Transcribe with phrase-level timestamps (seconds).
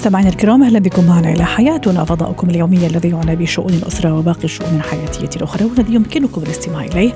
[0.00, 4.74] مستمعينا الكرام أهلا بكم معنا إلى حياتنا فضاؤكم اليومي الذي يعنى بشؤون الأسرة وباقي الشؤون
[4.76, 7.12] الحياتية الأخرى والذي يمكنكم الاستماع إليه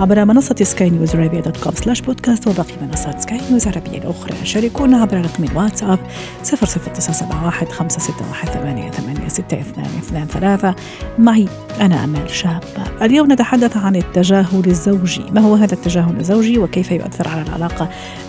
[0.00, 4.34] عبر منصة سكاي نيوز عربيه dot com slash بودكاست وباقي منصات سكاي نيوز العربيه الأخرى.
[4.44, 5.98] شاركونا عبر رقم الواتساب
[6.44, 10.74] 00971 561 886223
[11.18, 11.48] معي
[11.80, 12.62] أنا أمال شاب.
[13.02, 15.24] اليوم نتحدث عن التجاهل الزوجي.
[15.32, 17.88] ما هو هذا التجاهل الزوجي وكيف يؤثر على العلاقة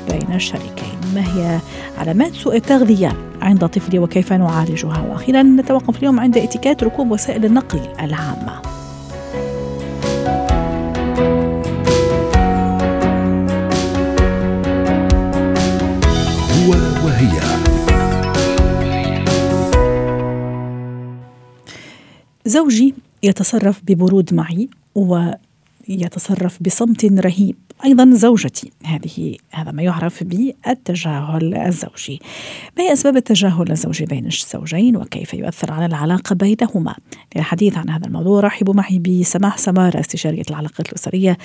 [0.09, 1.59] بين الشريكين؟ ما هي
[1.97, 7.79] علامات سوء التغذية عند طفلي وكيف نعالجها؟ وأخيرا نتوقف اليوم عند اتيكيت ركوب وسائل النقل
[7.99, 8.61] العامة.
[16.51, 16.71] هو
[17.05, 17.39] وهي.
[22.45, 24.69] زوجي يتصرف ببرود معي
[25.89, 32.19] ويتصرف بصمت رهيب أيضا زوجتي هذه هذا ما يعرف بالتجاهل الزوجي.
[32.77, 36.95] ما هي أسباب التجاهل الزوجي بين الزوجين وكيف يؤثر على العلاقة بينهما؟
[37.35, 41.37] للحديث عن هذا الموضوع رحبوا معي بسماح سمارة استشارية العلاقات الأسرية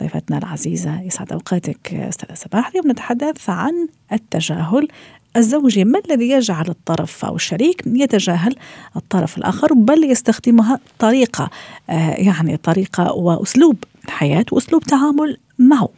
[0.00, 4.88] ضيفتنا العزيزة يسعد أوقاتك أستاذة سماح اليوم نتحدث عن التجاهل
[5.36, 8.54] الزوجي ما الذي يجعل الطرف أو الشريك يتجاهل
[8.96, 11.50] الطرف الآخر بل يستخدمها طريقة
[11.90, 13.76] آه يعني طريقة وأسلوب
[14.08, 15.88] حياة وأسلوب تعامل معه.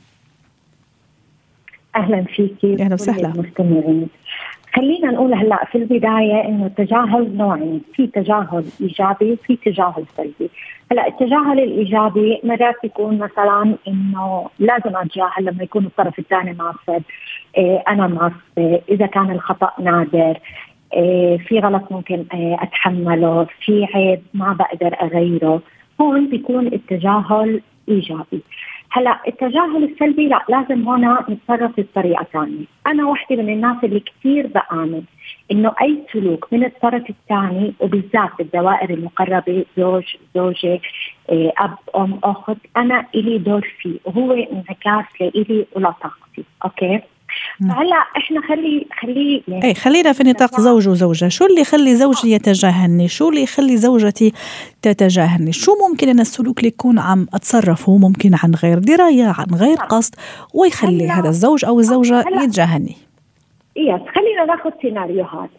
[1.97, 3.28] أهلا فيكي أهلا وسهلا.
[3.28, 4.08] المستمعين.
[4.75, 10.50] خلينا نقول هلأ في البداية إنه التجاهل نوعين في تجاهل إيجابي وفي تجاهل سلبي.
[10.92, 17.02] هلأ التجاهل الإيجابي مرات يكون مثلا إنه لازم أتجاهل لما يكون الطرف الثاني معصب
[17.88, 20.38] أنا معصبه إذا كان الخطأ نادر
[20.94, 25.62] إيه في غلط ممكن إيه أتحمله في عيب ما بقدر أغيره.
[26.00, 28.42] هون بيكون التجاهل إيجابي.
[28.90, 34.46] هلأ التجاهل السلبي لأ لازم هنا نتصرف بطريقة ثانية، أنا واحدة من الناس اللي كثير
[34.46, 35.02] بآمن
[35.50, 40.80] إنه أي سلوك من الطرف الثاني وبالذات بالدوائر المقربة زوج زوجة
[41.30, 43.98] إيه، أب أم أخت أنا إلي دور فيه.
[44.05, 47.01] وهو انعكاس لإلي ولطاقتي okay؟
[47.61, 52.33] فهلا إحنا خلي خلي يعني أي خلينا في نطاق زوج وزوجة، شو اللي يخلي زوجي
[52.33, 54.33] يتجاهلني؟ شو اللي يخلي زوجتي
[54.83, 59.77] تتجاهلني؟ شو ممكن أنا السلوك اللي يكون عم أتصرفه ممكن عن غير دراية، عن غير
[59.77, 60.14] قصد
[60.55, 62.97] ويخلي هذا الزوج أو الزوجة يتجاهلني؟
[63.77, 65.51] yes خلينا ناخذ سيناريوهات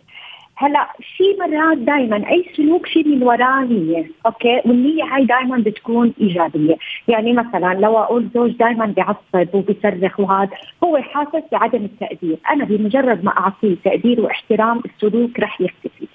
[0.62, 0.88] هلا
[1.18, 6.76] في مرات دائما أي سلوك في من وراه نيه أوكي؟ والنية هاي دائما بتكون إيجابية.
[7.08, 10.52] يعني مثلا لو أقول زوج دائما بيعصب وبيصرخ وهذا
[10.84, 12.38] هو حاسس بعدم التقدير.
[12.52, 16.08] أنا بمجرد ما اعطيه تقدير واحترام السلوك رح يختفي.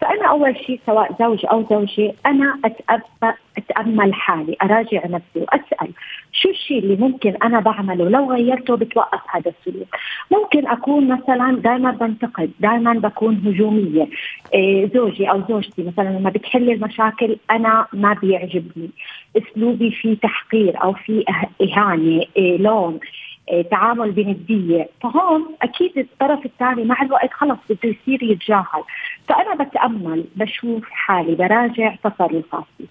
[0.00, 2.58] فأنا أول شيء سواء زوج أو زوجة أنا
[3.58, 5.88] أتأمل حالي أراجع نفسي وأسأل.
[6.32, 9.96] شو الشيء اللي ممكن أنا بعمله لو غيرته بتوقف هذا السلوك؟
[10.30, 14.08] ممكن أكون مثلا دائما بنتقد دائما بكون هجومية.
[14.54, 18.90] إيه زوجي أو زوجتي مثلا لما بتحل المشاكل أنا ما بيعجبني.
[19.36, 21.24] أسلوبي في تحقير أو في
[21.62, 23.00] إهانة إيه لوم
[23.48, 24.88] إيه تعامل بندية.
[25.02, 28.82] فهون أكيد الطرف الثاني مع الوقت خلص بده يصير يتجاهل.
[29.28, 32.86] فأنا بتأمل بشوف حالي براجع تصرفاتي.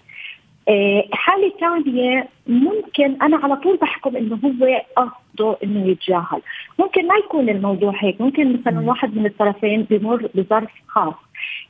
[0.72, 6.42] إيه حالة ثانية ممكن أنا على طول بحكم إنه هو قصده إنه يتجاهل،
[6.78, 11.14] ممكن ما يكون الموضوع هيك، ممكن مثلا واحد من الطرفين بمر بظرف خاص،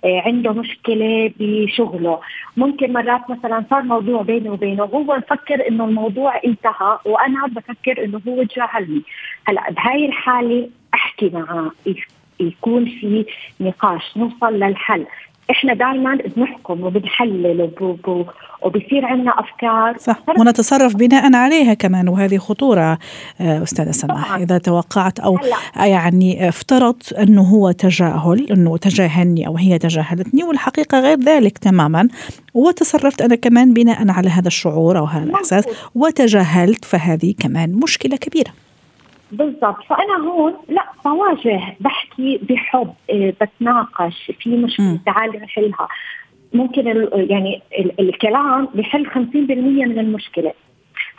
[0.05, 2.21] إيه عنده مشكلة بشغله،
[2.57, 8.21] ممكن مرات مثلا صار موضوع بيني وبينه وهو مفكر إنه الموضوع انتهى وأنا بفكر إنه
[8.29, 9.03] هو تجاهلني،
[9.49, 11.71] هلأ بهاي الحالة أحكي معاه
[12.41, 13.27] يكون في
[13.61, 15.07] نقاش نوصل للحل.
[15.51, 17.71] إحنا دائما بنحكم وبنحلل
[18.63, 19.99] وبصير عندنا أفكار.
[19.99, 20.23] صح.
[20.39, 22.09] ونتصرف بناء عليها كمان.
[22.09, 22.99] وهذه خطورة
[23.41, 24.35] آه، أستاذة سماح.
[24.35, 25.39] إذا توقعت أو.
[25.77, 32.09] يعني افترضت أنه هو تجاهل أنه تجاهلني أو هي تجاهلتني والحقيقة غير ذلك تماما.
[32.55, 35.65] وتصرفت أنا كمان بناء على هذا الشعور أو هذا الإحساس.
[35.95, 38.51] وتجاهلت فهذه كمان مشكلة كبيرة.
[39.33, 39.85] بالضبط.
[39.85, 45.89] فأنا هون لا بواجه بحكي بحب إيه، بتناقش في مشكلة تعالي نحلها.
[46.55, 47.63] ممكن يعني
[48.01, 50.53] الكلام بحل 50% من المشكلة.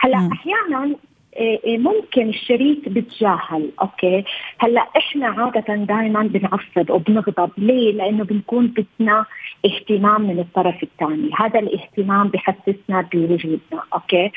[0.00, 0.96] هلأ أحيانا
[1.36, 4.24] إيه، إيه، ممكن الشريك بتجاهل okay؟
[4.58, 7.50] هلأ إحنا عادة دائما بنعصب وبنغضب.
[7.58, 9.24] ليه؟ لأنه بنكون بدنا
[9.66, 11.30] اهتمام من الطرف الثاني.
[11.38, 14.32] هذا الاهتمام بحسسنا بوجودنا okay؟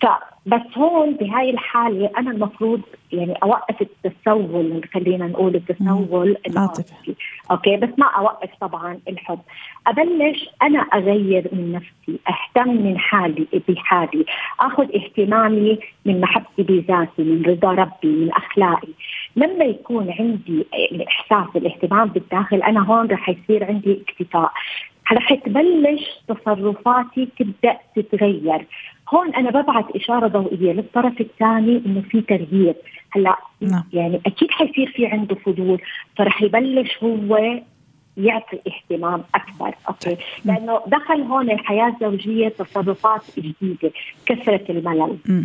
[0.00, 2.80] فبس هون بهاي الحالة أنا المفروض
[3.12, 7.14] يعني أوقف التسول خلينا نقول التسول العاطفي
[7.50, 9.38] أوكي بس ما أوقف طبعا الحب.
[9.86, 14.24] أبلش أنا أغير من نفسي أهتم من حالي بحالي.
[14.60, 18.92] أخذ اهتمامي من محبتي بذاتي من رضا ربي من أخلاقي.
[19.36, 24.52] لما يكون عندي الإحساس الاهتمام بالداخل أنا هون رح يصير عندي اكتفاء.
[25.12, 28.66] رح تبلش تصرفاتي تبدأ تتغير.
[29.14, 32.74] هون أنا ببعث إشارة ضوئية للطرف الثاني إنه في تغيير.
[33.10, 33.84] هلأ نعم.
[33.92, 35.80] يعني أكيد حيصير في عنده فضول
[36.16, 37.60] فرح يبلش هو
[38.16, 43.92] يعطي اهتمام أكثر أوكي؟ لأنه دخل هون الحياة الزوجية تصرفات جديدة
[44.26, 45.18] كثرة الملل.
[45.26, 45.42] م.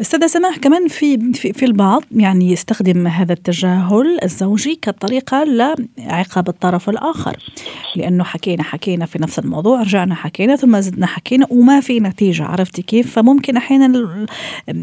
[0.00, 6.88] أستاذة سماح كمان في في, في البعض يعني يستخدم هذا التجاهل الزوجي كطريقة لعقاب الطرف
[6.88, 7.36] الآخر.
[7.96, 12.82] لأنه حكينا حكينا في نفس الموضوع رجعنا حكينا ثم زدنا حكينا وما في نتيجة عرفتي
[12.82, 14.26] كيف؟ فممكن أحيانا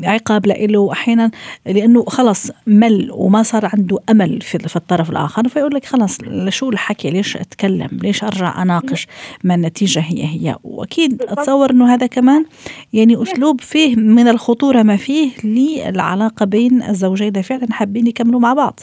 [0.03, 1.31] عقاب له أحيانا
[1.65, 5.47] لأنه خلص مل وما صار عنده أمل في, الطرف الآخر.
[5.47, 6.17] فيقول لك خلص
[6.49, 9.07] شو الحكي؟ ليش أتكلم؟ ليش أرجع أناقش
[9.43, 12.45] ما النتيجة هي هي؟ وأكيد أتصور إنه هذا كمان
[12.93, 15.04] يعني أسلوب فيه من الخطورة ما فيه
[15.43, 18.79] للعلاقة بين الزوجين اللي فعلا حابين يكملوا مع بعض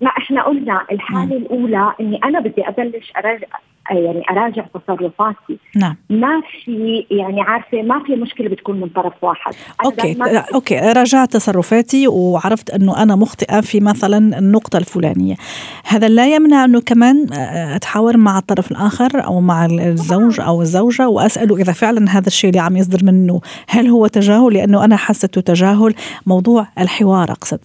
[0.00, 1.42] لا إحنا قلنا الحالة م.
[1.42, 3.12] الأولى إني أنا بدي أبلش
[3.90, 5.58] يعني أراجع تصرفاتي.
[5.76, 5.96] نعم.
[6.10, 9.54] ما في يعني عارفة ما في مشكلة بتكون من طرف واحد.
[9.84, 10.16] okay.
[10.54, 10.78] okay.
[10.78, 15.34] راجعت تصرفاتي وعرفت أنه أنا مخطئة في مثلا النقطة الفلانية.
[15.84, 17.32] هذا لا يمنع أنه كمان
[17.74, 22.60] أتحاور مع الطرف الآخر أو مع الزوج أو الزوجة وأسأله إذا فعلا هذا الشيء اللي
[22.60, 25.94] عم يصدر منه هل هو تجاهل؟ لأنه أنا حسيته تجاهل
[26.26, 27.60] موضوع الحوار أقصد.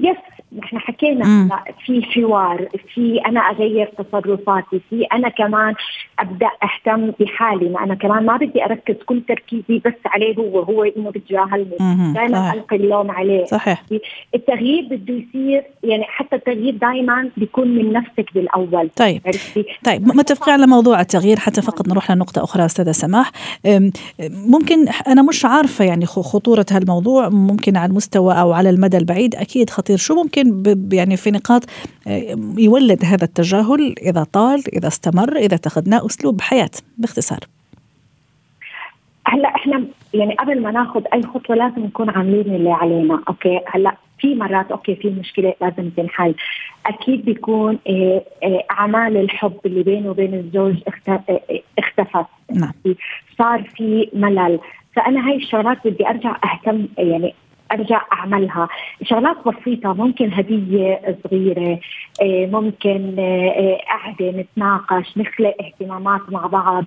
[0.00, 0.16] yes
[0.56, 1.48] نحن حكينا
[1.86, 5.74] في حوار في أنا أغير تصرفاتي في أنا كمان
[6.18, 10.84] أبدأ أهتم بحالي ما أنا كمان ما بدي أركز كل تركيزي بس عليه هو هو
[10.84, 11.76] إنه بتجاهلني
[12.14, 13.44] دائما ألقي اللوم عليه.
[13.44, 13.84] صحيح.
[14.34, 18.90] التغيير بده يصير يعني حتى التغيير دائما بيكون من نفسك بالأول.
[18.96, 19.22] طيب.
[19.26, 23.30] عرفتي؟ طيب متفقين على موضوع التغيير حتى فقط نروح لنقطة أخرى أستاذة سماح.
[24.30, 29.70] ممكن أنا مش عارفة يعني خطورة هالموضوع ممكن على المستوى أو على المدى البعيد أكيد
[29.70, 29.96] خطير.
[29.96, 30.37] شو ممكن
[30.92, 31.62] يعني في نقاط
[32.58, 37.40] يولد هذا التجاهل إذا طال إذا استمر إذا اتخذناه أسلوب حياة باختصار.
[39.26, 43.96] هلا إحنا يعني قبل ما ناخذ أي خطوة لازم نكون عاملين اللي علينا okay؟ هلا
[44.18, 46.34] في مرات okay في مشكلة لازم تنحل.
[46.86, 50.74] أكيد بيكون إيه إيه أعمال الحب اللي بينه وبين الزوج
[51.18, 52.26] إيه اختفت.
[52.54, 52.72] نعم.
[53.38, 54.58] صار في ملل.
[54.96, 57.34] فأنا هاي الشغلات بدي أرجع أهتم يعني
[57.72, 58.68] أرجع أعملها.
[59.02, 61.78] شغلات بسيطة ممكن هدية صغيرة
[62.22, 66.84] آه، ممكن آه، قعدة نتناقش نخلق اهتمامات مع بعض.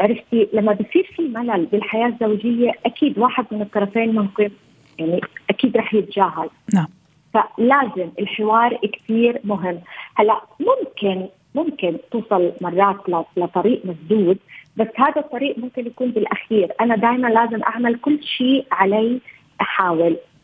[0.00, 4.50] عرفتي لما بصير في ملل بالحياة الزوجية أكيد واحد من الطرفين ممكن
[4.98, 5.20] يعني
[5.50, 6.48] أكيد رح يتجاهل.
[6.74, 6.86] نعم.
[7.34, 9.80] فلازم الحوار كثير مهم.
[10.14, 12.96] هلأ ممكن ممكن توصل مرات
[13.36, 14.38] لطريق مسدود
[14.76, 16.72] بس هذا الطريق ممكن يكون بالأخير.
[16.80, 19.20] أنا دائما لازم أعمل كل شيء علي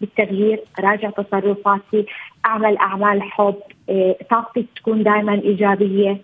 [0.01, 2.07] بالتغيير أراجع تصرفاتي
[2.47, 3.55] أعمل أعمال حب
[3.89, 6.21] إيه، طاقتي تكون دائما إيجابية.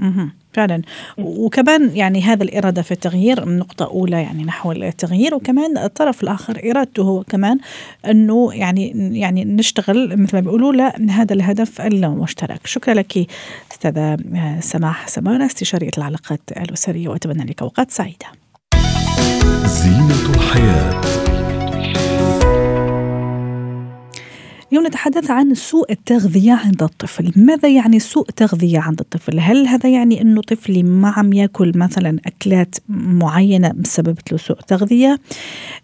[0.00, 0.82] أها فعلا.
[1.18, 7.02] وكمان يعني هذا الإرادة في التغيير نقطة أولى يعني نحو التغيير وكمان الطرف الآخر إرادته
[7.02, 7.58] هو كمان
[8.10, 12.66] أنه يعني يعني نشتغل مثل ما بيقولوا لهذا الهدف المشترك.
[12.66, 13.26] شكرا لك
[13.72, 14.16] أستاذة
[14.60, 18.26] سماح سمارة استشارية العلاقات الأسرية وأتمنى لك أوقات سعيدة.
[19.64, 21.00] زينة الحياة.
[24.72, 27.32] اليوم نتحدث عن سوء التغذية عند الطفل.
[27.36, 32.18] ماذا يعني سوء تغذية عند الطفل؟ هل هذا يعني أنه طفلي ما عم يأكل مثلا
[32.26, 35.18] أكلات معينة سببت له سوء تغذية؟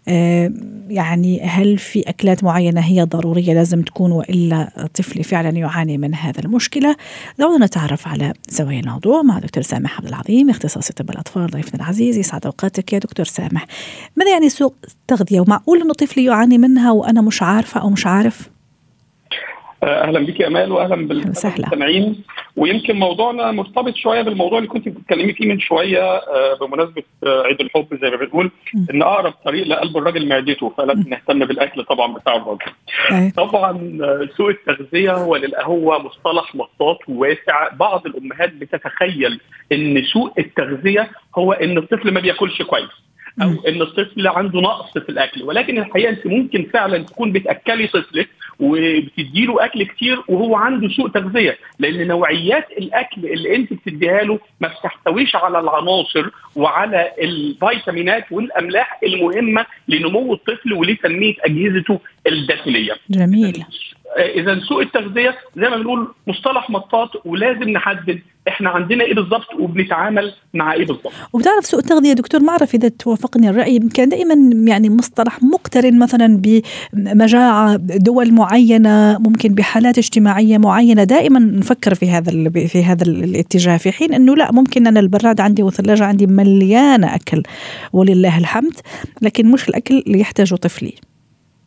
[0.07, 0.53] آه
[0.89, 6.39] يعني هل في أكلات معينة هي ضرورية لازم تكون وإلا طفلي فعلا يعاني من هذا
[6.39, 6.95] المشكلة؟
[7.39, 12.17] دعونا نتعرف على زوايا الموضوع مع دكتور سامح عبد العظيم اختصاصي طب الأطفال ضيفنا العزيز
[12.17, 13.65] يسعد أوقاتك يا دكتور سامح.
[14.17, 18.53] ماذا يعني سوء التغذية ومعقول أنه طفلي يعاني منها وأنا مش عارفة أو مش عارف؟
[19.83, 22.23] أهلا بك يا أمال واهلا بالمستمعين
[22.55, 27.61] ويمكن موضوعنا مرتبط شوية بالموضوع اللي كنت بتتكلمي فيه من شوية آه، بمناسبة آه، عيد
[27.61, 28.51] الحب زي ما بنقول
[28.93, 33.31] إن أقرب طريق لقلب الراجل معدته فلازم نهتم بالأكل طبعا بتاع الراجل.
[33.31, 39.39] طبعا آه، سوء التغذية هو هو مصطلح مطاط وواسع بعض الأمهات بتتخيل
[39.71, 42.89] إن سوء التغذية هو إن الطفل ما بياكلش كويس.
[43.41, 48.29] أو إن الطفل عنده نقص في الأكل ولكن الحقيقة أنت ممكن فعلا تكون بتأكلي طفلك
[48.59, 54.39] وبتدي له أكل كتير وهو عنده سوء تغذية لأن نوعيات الأكل اللي أنت بتديها له
[54.59, 62.93] ما بتحتويش على العناصر وعلى الفيتامينات والأملاح المهمة لنمو الطفل ولتنمية أجهزته الداخلية.
[63.09, 63.65] جميل.
[64.17, 70.33] اذا سوء التغذية زي ما بنقول مصطلح مطاط ولازم نحدد إحنا عندنا إيه بالظبط وبنتعامل
[70.53, 74.33] مع إيه بالظبط وبتعرف سوء التغذية دكتور؟ ما أعرف إذا توافقني الرأي كان دائما
[74.71, 76.41] يعني مصطلح مقترن مثلا
[76.93, 83.91] بمجاعة دول معينة ممكن بحالات اجتماعية معينة دائما نفكر في هذا في هذا الاتجاه في
[83.91, 87.43] حين إنه لا ممكن أنا البراد عندي والثلاجة عندي مليانة أكل
[87.93, 88.73] ولله الحمد
[89.21, 90.95] لكن مش الأكل اللي يحتاجه طفلي.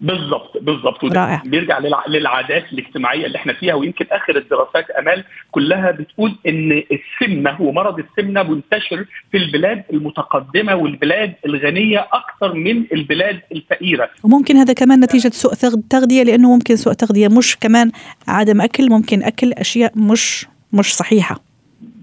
[0.01, 1.05] بالضبط بالضبط.
[1.05, 1.43] رائع.
[1.47, 7.99] بيرجع للعادات الاجتماعية اللي إحنا فيها ويمكن آخر الدراسات أمال كلها بتقول إن السمنة ومرض
[7.99, 14.11] السمنة منتشر في البلاد المتقدمة والبلاد الغنية أكثر من البلاد الفقيرة.
[14.23, 15.55] وممكن هذا كمان نتيجة سوء
[15.91, 17.93] تغذية لأنه ممكن سوء تغذية مش كمان
[18.29, 21.41] عدم أكل ممكن أكل أشياء مش مش صحيحة.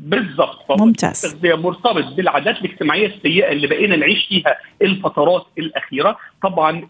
[0.05, 0.72] بالضبط.
[0.81, 1.25] ممتاز.
[1.25, 6.17] التغذية مرتبط بالعادات الاجتماعية السيئة اللي بقينا نعيش فيها الفترات الأخيرة.
[6.43, 6.88] طبعا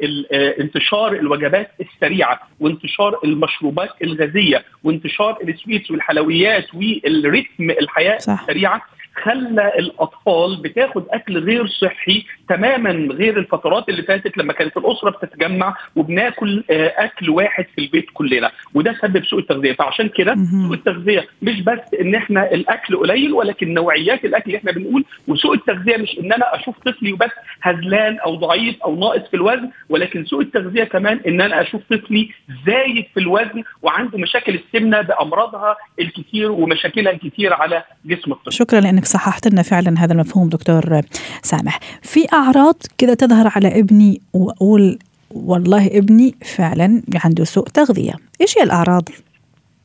[0.59, 8.39] انتشار الوجبات السريعة وانتشار المشروبات الغازية وانتشار السويتس والحلويات والريتم الحياة صح.
[8.41, 8.81] السريعة
[9.23, 15.75] خلى الأطفال بتاخد أكل غير صحي تماما غير الفترات اللي فاتت لما كانت الأسرة بتتجمع
[15.95, 18.51] وبناكل أكل واحد في البيت كلنا.
[18.73, 19.73] وده سبب سوء التغذية.
[19.73, 20.35] فعشان كده
[20.67, 25.05] سوء التغذية مش بس إن إحنا الأكل قليل ولكن نوعيات الأكل اللي إحنا بنقول.
[25.27, 29.69] وسوء التغذية مش إن أنا أشوف طفلي وبس هزلان أو ضعيف أو ناقص في الوزن
[29.89, 32.29] ولكن سوء التغذية كمان إن أنا أشوف طفلي
[32.65, 38.51] زايد في الوزن وعنده مشاكل السمنة بأمراضها الكثير ومشاكلها الكثير على جسم الطفل.
[38.53, 41.01] شكرا لانك صححت لنا فعلا هذا المفهوم دكتور
[41.41, 41.79] سامح.
[42.01, 44.99] في أعراض كذا تظهر على ابني وأقول
[45.31, 48.13] والله ابني فعلا عنده سوء تغذية.
[48.41, 49.09] إيش هي الأعراض؟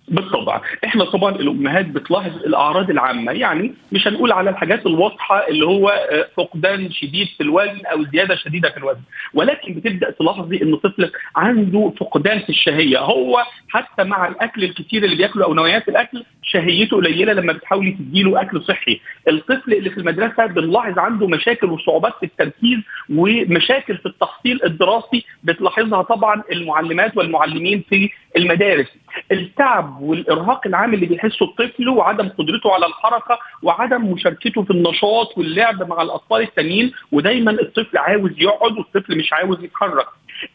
[0.08, 0.60] بالطبع.
[0.84, 5.92] إحنا طبعا الأمهات بتلاحظ الأعراض العامة يعني مش هنقول على الحاجات الواضحة اللي هو
[6.36, 9.00] فقدان شديد في الوزن أو زيادة شديدة في الوزن.
[9.34, 12.98] ولكن بتبدأ تلاحظي إن طفلك عنده فقدان في الشهية.
[12.98, 18.40] هو حتى مع الأكل الكتير اللي بياكله أو نوعيات الأكل شهيته قليلة لما بتحاولي تديله
[18.40, 19.00] أكل صحي.
[19.28, 22.78] الطفل اللي في المدرسة بنلاحظ عنده مشاكل وصعوبات في التركيز
[23.10, 28.86] ومشاكل في التحصيل الدراسي بتلاحظها طبعا المعلمات والمعلمين في المدارس.
[29.32, 35.88] التعب والإرهاق العام اللي بيحسه الطفل وعدم قدرته على الحركة وعدم مشاركته في النشاط واللعب
[35.88, 40.06] مع الأطفال التانيين ودايما الطفل عاوز يقعد والطفل مش عاوز يتحرك.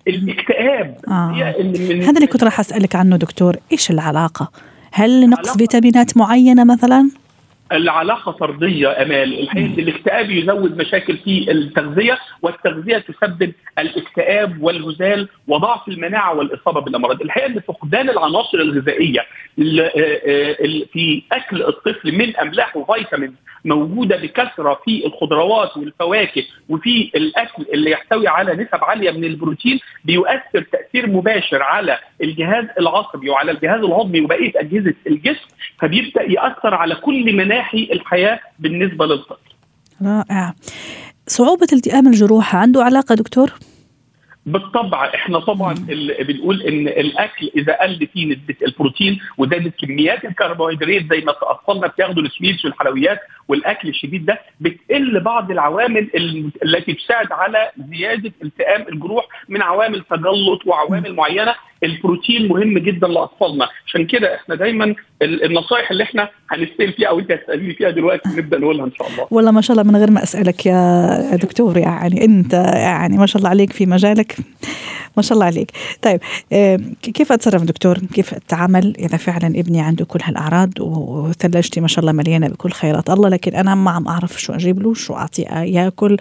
[0.07, 1.31] الاكتئاب آه.
[2.01, 4.51] هذا اللي كنت راح أسألك عنه دكتور إيش العلاقة
[4.95, 7.09] هل نقص فيتامينات معينة مثلا؟
[7.73, 9.39] العلاقة طردية أمال.
[9.39, 17.21] الحقيقة الاكتئاب يزود مشاكل في التغذية والتغذية تسبب الاكتئاب والهزال وضعف المناعة والإصابة بالأمراض.
[17.21, 19.19] الحقيقة إن فقدان العناصر الغذائية
[20.93, 28.27] في أكل الطفل من أملاح وفيتامين موجودة بكثرة في الخضروات والفواكه وفي الأكل اللي يحتوي
[28.27, 34.51] على نسب عالية من البروتين بيؤثر تأثير مباشر على الجهاز العصبي وعلى الجهاز الهضمي وبقية
[34.55, 35.47] أجهزة الجسم
[35.79, 39.35] فبيبدأ يأثر على كل مناحي الحياة بالنسبة للطفل.
[40.01, 40.53] رائع.
[41.27, 43.53] صعوبة التئام الجروح عنده علاقة دكتور؟
[44.45, 45.73] بالطبع إحنا طبعا
[46.27, 52.23] بنقول إن الأكل إذا قل فيه نسبة البروتين وزادت كميات الكربوهيدرات زي ما اطفالنا بياخدوا
[52.23, 56.09] السويتس والحلويات والأكل الشديد ده بتقل بعض العوامل
[56.63, 63.67] التي تساعد على زيادة التئام الجروح من عوامل تجلط وعوامل معينة البروتين مهم جدا لأطفالنا.
[63.87, 68.57] عشان كده إحنا دايما النصائح اللي إحنا هنستلم فيها أو أنت هتسأليني فيها دلوقتي نبدأ
[68.57, 69.27] نقولها إن شاء الله.
[69.31, 73.37] والله ما شاء الله من غير ما أسألك يا دكتور يعني أنت يعني ما شاء
[73.37, 74.35] الله عليك في مجالك.
[75.17, 75.71] ما شاء الله عليك.
[76.01, 76.19] طيب
[77.01, 82.11] كيف أتصرف دكتور؟ كيف أتعامل؟ إذا فعلا ابني عنده كل هالأعراض وثلاجتي ما شاء الله
[82.11, 86.17] مليانة بكل خيرات الله لكن أنا ما عم أعرف شو أجيب له شو اعطيه ياكل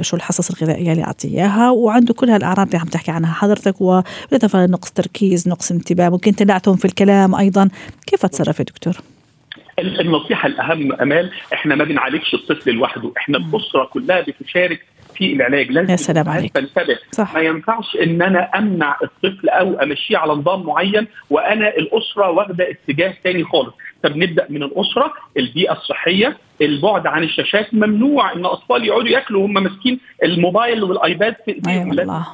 [0.00, 4.66] شو الحصص الغذائية اللي اعطيه إياها وعنده كل هالأعراض اللي عم تحكي عنها حضرتك وبالإضافة
[4.66, 6.08] نقص تركيز نقص انتباه.
[6.08, 7.68] ممكن تنعتهم في الكلام أيضا.
[8.06, 8.94] كيف أتصرف يا دكتور؟
[9.78, 13.12] النصيحة الأهم أمال إحنا ما بنعالجش الطفل لوحده.
[13.16, 14.80] إحنا الأسرة كلها بتشارك
[15.14, 15.70] في العلاج.
[15.70, 16.52] لازم يا سلام عليك.
[16.52, 17.34] تنتبه صح.
[17.34, 23.14] ما ينفعش إن أنا أمنع الطفل أو أمشيه على نظام معين وأنا الأسرة واخدة اتجاه
[23.24, 23.74] تاني خالص.
[24.02, 29.54] طب نبدأ من الأسرة البيئة الصحية البعد عن الشاشات ممنوع إن أطفال يقعدوا ياكلوا وهم
[29.54, 31.98] ماسكين الموبايل والآيباد في إيديهم.
[31.98, 32.26] أيوة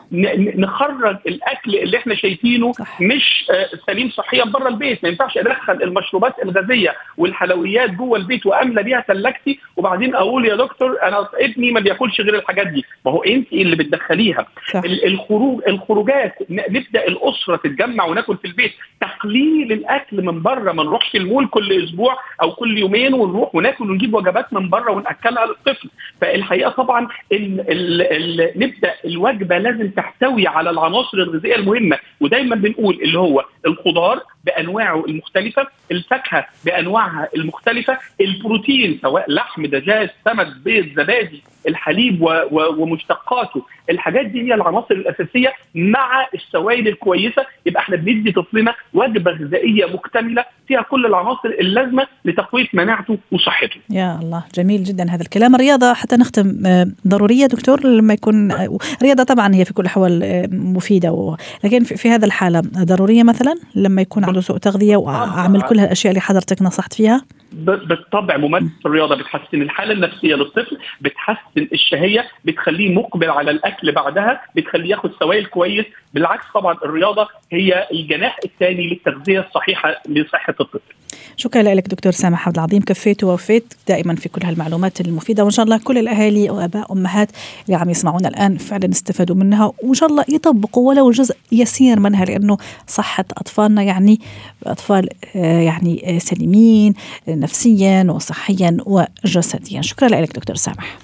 [0.56, 3.00] نخرج الأكل اللي إحنا شايفينه صح.
[3.00, 5.02] مش آه، سليم صحيا بره البيت.
[5.02, 10.98] ما ينفعش أدخل المشروبات الغازية والحلويات جوه البيت وأملى بيها ثلاجتي وبعدين أقول يا دكتور
[11.02, 12.84] أنا ابني ما بياكلش غير الحاجات دي.
[13.06, 14.46] ما هو أنت اللي بتدخليها.
[14.72, 14.82] صح.
[14.84, 18.72] الخروج الخروجات نبدأ الأسرة تتجمع وناكل في البيت.
[19.00, 24.11] تقليل الأكل من بره ما نروحش المول كل أسبوع أو كل يومين ونروح وناكل ونجيب
[24.14, 25.88] وجبات من بره ونأكلها للطفل.
[26.20, 31.98] فالحقيقة طبعا ال نبدأ الوجبة لازم تحتوي على العناصر الغذائية المهمة.
[32.20, 40.48] ودايما بنقول اللي هو الخضار بأنواعه المختلفة، الفاكهة بأنواعها المختلفة، البروتين سواء لحم، دجاج، سمك،
[40.64, 42.22] بيض، زبادي، الحليب
[42.52, 49.86] ومشتقاته، الحاجات دي هي العناصر الأساسية مع السوائل الكويسة، يبقى إحنا بندي طفلنا وجبة غذائية
[49.86, 53.80] مكتملة فيها كل العناصر اللازمة لتقوية مناعته وصحته.
[53.90, 58.52] يا الله جميل جدا هذا الكلام، الرياضة حتى نختم آه، ضرورية دكتور لما يكون
[59.00, 64.02] الرياضة طبعا هي في كل الأحوال آه، مفيدة لكن في هذا الحالة ضرورية مثلا لما
[64.02, 69.62] يكون عنده سوء تغذية وأعمل كل هالأشياء اللي حضرتك نصحت فيها؟ بالطبع ممارسة الرياضة بتحسن
[69.62, 75.86] الحالة النفسية للطفل بتحسن الشهية بتخليه مقبل على الأكل بعدها بتخليه ياخد سوائل كويس.
[76.14, 80.94] بالعكس طبعا الرياضة هي الجناح الثاني للتغذية الصحيحة لصحة الطفل.
[81.36, 82.82] شكرا لك دكتور سامح عبد العظيم.
[82.82, 87.28] كفيت ووفيت دائما في كل هالمعلومات المفيدة وإن شاء الله كل الأهالي وآباء أمهات
[87.66, 92.24] اللي عم يسمعونا الآن فعلا استفادوا منها وإن شاء الله يطبقوا ولو جزء يسير منها
[92.24, 94.20] لأنه صحة أطفالنا يعني
[94.66, 96.94] أطفال آه، يعني آه، سليمين
[97.28, 99.82] نفسيا وصحيا وجسديا.
[99.82, 100.98] شكرا لك دكتور سامح.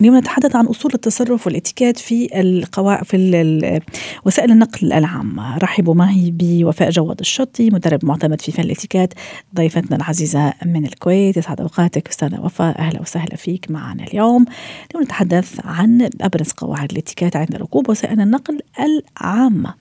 [0.00, 3.80] اليوم نتحدث عن أصول التصرف والاتيكيت في القواعد في
[4.24, 9.14] وسائل النقل العامه رحبوا معي بوفاء جواد الشطي مدرب معتمد في فن الاتيكيت
[9.54, 11.36] ضيفتنا العزيزة من الكويت.
[11.36, 12.78] يسعد أوقاتك أستاذة وفاء.
[12.78, 14.44] أهلا وسهلا فيك معنا اليوم.
[14.90, 19.74] اليوم نتحدث عن أبرز قواعد الاتيكيت عند ركوب وسائل النقل العامة.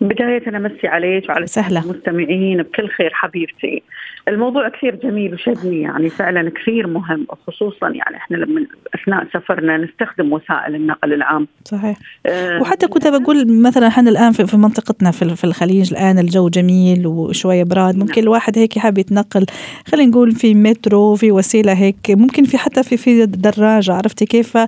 [0.00, 1.80] بداية أمسي عليك وعلى سهلة.
[1.84, 3.82] المستمعين بكل خير حبيبتي.
[4.28, 10.32] الموضوع كثير جميل وشدني يعني فعلا كثير مهم خصوصا يعني إحنا لما أثناء سفرنا نستخدم
[10.32, 11.48] وسائل النقل العام.
[11.64, 11.96] صحيح.
[12.26, 17.64] أه وحتى كنت بقول مثلا إحنا الآن في منطقتنا في الخليج الآن الجو جميل وشوية
[17.64, 18.22] براد ممكن نعم.
[18.22, 19.46] الواحد هيك يحب يتنقل
[19.86, 24.58] خلينا نقول في مترو في وسيلة هيك ممكن في حتى في في دراجه عرفتي كيف؟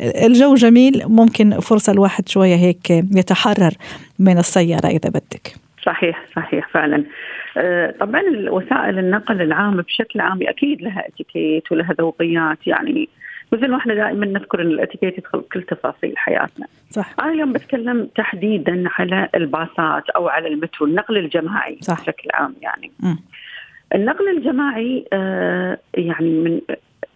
[0.00, 3.72] الجو جميل ممكن فرصة الواحد شوية هيك يتحرر
[4.18, 5.54] من السيارة إذا بدك.
[5.86, 7.04] صحيح صحيح فعلا.
[8.00, 13.08] طبعا وسائل النقل العام بشكل عام أكيد لها إتيكيت ولها ذوقيات يعني
[13.52, 16.66] مثل ما إحنا دائما نذكر إن الإتيكيت يدخل كل تفاصيل حياتنا.
[16.90, 17.14] صح.
[17.20, 22.00] أنا اليوم بتكلم تحديدا على الباصات أو على المترو النقل الجماعي صح.
[22.00, 22.90] بشكل عام يعني.
[23.00, 23.14] م.
[23.94, 26.60] النقل الجماعي آه يعني من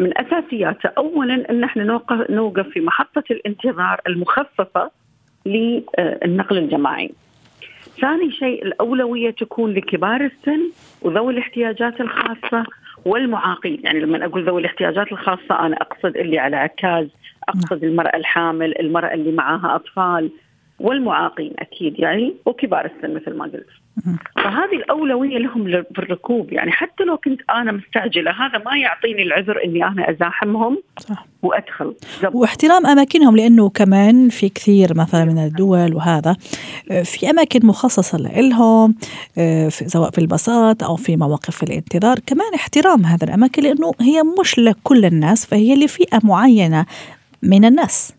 [0.01, 4.91] من أساسياته اولا إن إحنا نوقف نوقف في محطة الانتظار المخصصه
[5.47, 7.11] للنقل الجماعي.
[8.01, 10.71] ثاني شيء الأولوية تكون لكبار السن
[11.03, 12.65] وذوي الاحتياجات الخاصة
[13.05, 13.81] والمعاقين.
[13.85, 17.09] يعني لما أقول ذوي الاحتياجات الخاصة أنا أقصد اللي على عكاز
[17.49, 20.31] أقصد المرأة الحامل المرأة اللي معاها أطفال
[20.81, 23.82] والمعاقين أكيد يعني وكبار السن مثل ما قلت.
[24.37, 26.53] فهذه الأولوية لهم في الركوب.
[26.53, 31.27] يعني حتى لو كنت أنا مستعجلة هذا ما يعطيني العذر أني أنا أزاحمهم صح.
[31.43, 31.95] وأدخل.
[32.23, 32.35] جب.
[32.35, 36.37] واحترام أماكنهم لأنه كمان في كثير مثلا من الدول وهذا
[37.05, 38.95] في أماكن مخصصة لهم
[39.69, 42.19] سواء في الباصات أو في مواقف الانتظار.
[42.27, 46.87] كمان احترام هذه الأماكن لأنه هي مش لكل الناس فهي لفئة معينة
[47.43, 48.15] من الناس.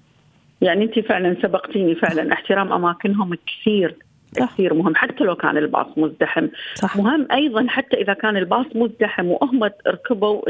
[0.61, 2.33] يعني أنت فعلا سبقتيني فعلا.
[2.33, 3.95] احترام أماكنهم كثير.
[4.39, 4.53] صح.
[4.53, 6.97] كثير مهم حتى لو كان الباص مزدحم صح.
[6.97, 10.41] مهم أيضا حتى إذا كان الباص مزدحم وهم ركبوا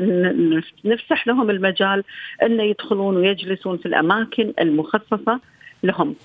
[0.85, 2.03] نفسح لهم المجال
[2.43, 5.39] إن يدخلون ويجلسون في الأماكن المخصصة
[5.83, 6.15] لهم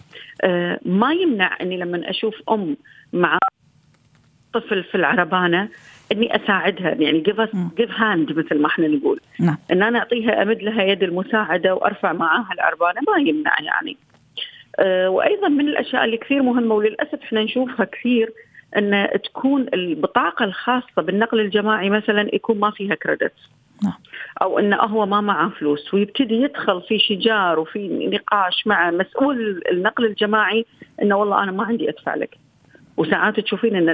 [0.43, 2.77] آه ما يمنع إني لما أشوف أم
[3.13, 3.39] مع
[4.53, 5.69] طفل في العربانة
[6.13, 7.41] إني أساعدها يعني give
[7.77, 9.59] give hand مثل ما إحنا نقول نعم.
[9.73, 13.97] إن أنا أعطيها أمد لها يد المساعدة وأرفع معاها العربانة ما يمنع يعني
[14.87, 18.33] وأيضا من الأشياء اللي كثير مهمة وللأسف إحنا نشوفها كثير
[18.77, 23.33] إن تكون البطاقة الخاصة بالنقل الجماعي مثلا يكون ما فيها credit.
[23.85, 23.93] نعم.
[24.43, 30.05] أو انه هو ما معه فلوس ويبتدي يدخل في شجار وفي نقاش مع مسؤول النقل
[30.05, 30.65] الجماعي
[31.03, 32.37] إنه والله أنا ما عندي أدفع لك.
[32.97, 33.89] وساعات تشوفين إن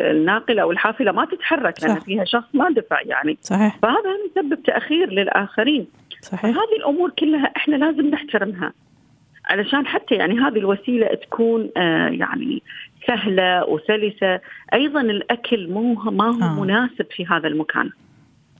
[0.00, 3.38] الناقلة أو الحافلة ما تتحرك لأن فيها شخص ما دفع يعني.
[3.40, 3.78] صحيح.
[3.82, 5.86] فهذا يسبب تأخير للآخرين.
[6.20, 6.50] صحيح.
[6.50, 8.72] هذه الأمور كلها إحنا لازم نحترمها.
[9.48, 12.62] علشان حتى يعني هذه الوسيلة تكون آه يعني
[13.06, 14.40] سهلة وسلسة.
[14.74, 16.60] أيضا الأكل مو ما هو آه.
[16.64, 17.90] مناسب في هذا المكان.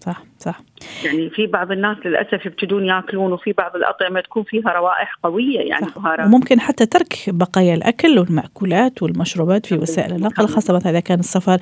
[0.01, 0.61] صح صح.
[1.05, 5.87] يعني في بعض الناس للأسف يبتدون يأكلون وفي بعض الأطعمة تكون فيها روائح قوية يعني
[5.87, 5.98] صح.
[5.98, 6.27] بهارات.
[6.27, 11.59] وممكن حتى ترك بقايا الأكل والمأكولات والمشروبات في وسائل النقل خاصة مثلا إذا كان السفر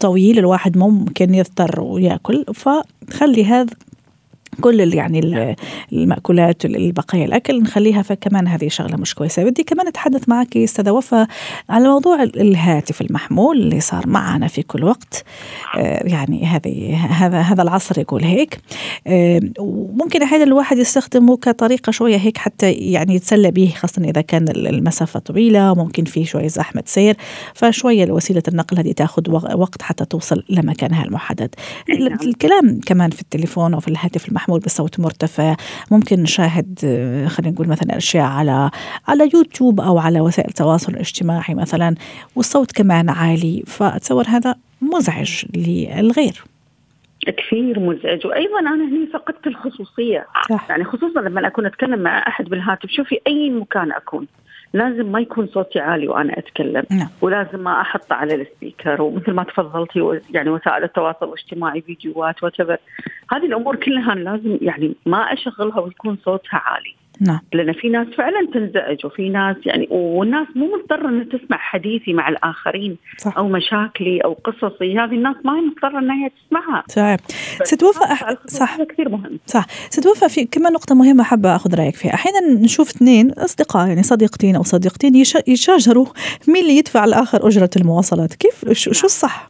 [0.00, 3.74] طويل الواحد ممكن يضطر وياكل فخلي هذا
[4.60, 5.56] كل يعني.
[5.92, 11.26] المأكولات البقايا الأكل نخليها فكمان هذه شغلة مش كويسة بدي كمان أتحدث معك أستاذة وفاء
[11.68, 15.24] على موضوع الهاتف المحمول اللي صار معنا في كل وقت
[15.78, 18.60] آه، يعني هذه هذا هذا العصر يقول هيك
[19.06, 24.48] آه، وممكن أحيانا الواحد يستخدمه كطريقة شوية هيك حتى يعني يتسلى به خاصة إذا كان
[24.48, 27.16] المسافة طويلة ممكن في شوية زحمة سير
[27.54, 31.54] فشوية وسيلة النقل هذه تأخذ وقت حتى توصل لمكانها المحدد
[31.88, 32.18] نعم.
[32.22, 35.56] الكلام كمان في التليفون أو في الهاتف المحمول محمول بصوت مرتفع.
[35.90, 38.70] ممكن نشاهد آه، خلينا نقول مثلا أشياء على
[39.08, 41.94] على يوتيوب أو على وسائل التواصل الاجتماعي مثلا
[42.36, 46.44] والصوت كمان عالي فأتصور هذا مزعج للغير.
[47.26, 48.26] كثير مزعج.
[48.26, 50.26] وأيضا أنا هنا فقدت الخصوصية.
[50.50, 50.66] صح.
[50.70, 54.26] يعني خصوصا لما أكون أتكلم مع أحد بالهاتف شوفي أي مكان أكون.
[54.72, 56.84] لازم ما يكون صوتي عالي وأنا أتكلم.
[56.90, 57.08] نعم.
[57.20, 62.76] ولازم ما احطه على السبيكر ومثل ما تفضلتي يعني وسائل التواصل الاجتماعي فيديوهات وتبر
[63.32, 66.94] هذه الأمور كلها لازم يعني ما أشغلها ويكون صوتها عالي.
[67.20, 67.40] نعم.
[67.52, 72.28] لأن في ناس فعلا تنزعج وفي ناس يعني والناس مو مضطرة إنها تسمع حديثي مع
[72.28, 73.38] الآخرين صح.
[73.38, 74.98] أو مشاكلي أو قصصي.
[74.98, 76.84] هذه الناس ما هي مضطرة إنها تسمعها.
[76.88, 77.16] صحيح
[77.64, 78.00] ستوفى
[78.46, 78.82] صح.
[78.82, 79.38] كثير مهم.
[79.46, 79.66] صح.
[79.90, 82.14] ستوفى في كمان نقطة مهمة حابة أخذ رأيك فيها.
[82.14, 85.12] أحيانا نشوف اثنين أصدقاء يعني صديقتين أو صديقتين
[85.46, 86.06] يشاجروا
[86.48, 88.34] مين اللي يدفع الآخر أجرة المواصلات.
[88.34, 89.04] كيف؟ شو نعم.
[89.04, 89.48] الصح؟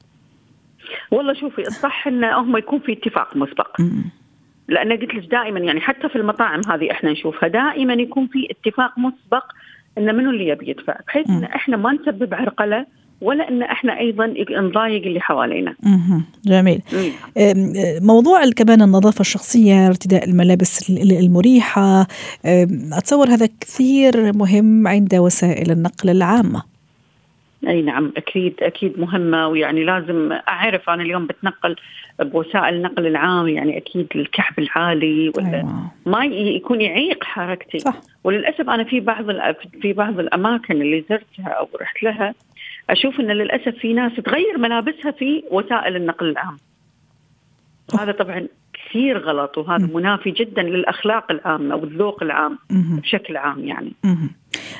[1.10, 3.80] والله شوفي الصح انه هم يكون في اتفاق مسبق.
[3.80, 4.02] م-
[4.70, 8.98] لأن قلت لك دائما يعني حتى في المطاعم هذه إحنا نشوفها دائما يكون في اتفاق
[8.98, 9.44] مسبق
[9.98, 12.86] إن منو اللي يبي يدفع بحيث إن إحنا ما نسبب عرقلة
[13.20, 15.74] ولا إن إحنا أيضا نضايق اللي حوالينا.
[16.44, 16.80] جميل.
[18.02, 22.06] موضوع كمان النظافة الشخصية، ارتداء الملابس المريحة،
[22.92, 26.62] أتصور هذا كثير مهم عند وسائل النقل العامة.
[27.68, 31.76] أي نعم أكيد أكيد مهمة ويعني لازم أعرف أنا اليوم بتنقل
[32.24, 35.90] بوسائل النقل العام يعني أكيد الكحب العالي ولا أيوة.
[36.06, 38.00] ما يكون يعيق حركتي صح.
[38.24, 39.24] وللأسف أنا في بعض
[39.82, 42.34] في بعض الأماكن اللي زرتها أو رحت لها
[42.90, 46.56] أشوف إن للأسف في ناس تغير ملابسها في وسائل النقل العام
[47.98, 53.92] هذا طبعا كثير غلط وهذا منافي جدا للأخلاق العامة والذوق العام بشكل عام يعني.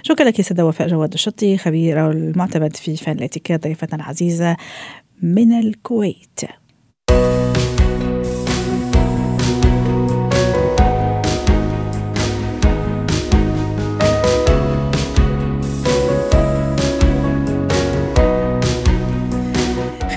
[0.02, 4.56] شكرا لك سيدة وفاء جواد الشطي خبيرة المعتمد في فن الاتيكيت ضيفتنا العزيزة
[5.22, 6.40] من الكويت.